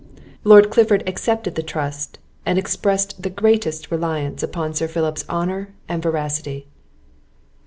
Lord 0.43 0.71
Clifford 0.71 1.03
accepted 1.07 1.53
the 1.53 1.61
trust, 1.61 2.17
and 2.43 2.57
expressed 2.57 3.21
the 3.21 3.29
greatest 3.29 3.91
reliance 3.91 4.41
upon 4.41 4.73
Sir 4.73 4.87
Philip's 4.87 5.29
honour 5.29 5.75
and 5.87 6.01
veracity. 6.01 6.65